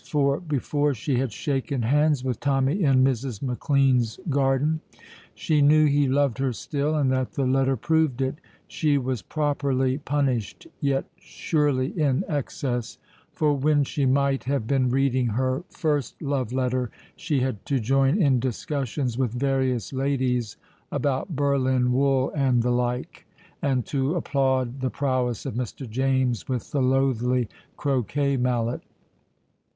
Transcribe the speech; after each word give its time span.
for 0.09 0.39
before 0.39 0.95
she 0.95 1.17
had 1.19 1.31
shaken 1.31 1.83
hands 1.83 2.23
with 2.23 2.39
Tommy 2.39 2.81
in 2.81 3.03
Mrs. 3.03 3.39
McLean's 3.39 4.19
garden 4.31 4.81
she 5.35 5.61
knew 5.61 5.85
he 5.85 6.07
loved 6.07 6.39
her 6.39 6.51
still, 6.53 6.95
and 6.95 7.11
that 7.11 7.33
the 7.33 7.45
letter 7.45 7.77
proved 7.77 8.19
it. 8.19 8.39
She 8.67 8.97
was 8.97 9.21
properly 9.21 9.99
punished, 9.99 10.65
yet 10.79 11.05
surely 11.19 11.89
in 11.89 12.23
excess, 12.27 12.97
for 13.31 13.53
when 13.53 13.83
she 13.83 14.07
might 14.07 14.45
have 14.45 14.65
been 14.65 14.89
reading 14.89 15.27
her 15.27 15.63
first 15.69 16.19
love 16.19 16.51
letter, 16.51 16.89
she 17.15 17.41
had 17.41 17.63
to 17.67 17.79
join 17.79 18.19
in 18.19 18.39
discussions 18.39 19.19
with 19.19 19.29
various 19.31 19.93
ladies 19.93 20.57
about 20.91 21.35
Berlin 21.35 21.93
wool 21.93 22.31
and 22.35 22.63
the 22.63 22.71
like, 22.71 23.27
and 23.61 23.85
to 23.85 24.15
applaud 24.15 24.79
the 24.81 24.89
prowess 24.89 25.45
of 25.45 25.53
Mr. 25.53 25.87
James 25.87 26.49
with 26.49 26.71
the 26.71 26.81
loathly 26.81 27.47
croquet 27.77 28.35
mallet. 28.35 28.81